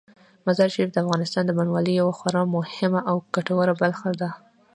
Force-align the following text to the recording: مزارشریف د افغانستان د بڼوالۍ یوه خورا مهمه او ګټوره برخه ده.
مزارشریف 0.47 0.89
د 0.91 0.97
افغانستان 1.05 1.43
د 1.45 1.51
بڼوالۍ 1.57 1.93
یوه 2.01 2.13
خورا 2.19 2.43
مهمه 2.55 2.99
او 3.09 3.15
ګټوره 3.35 3.73
برخه 3.81 4.09
ده. 4.21 4.29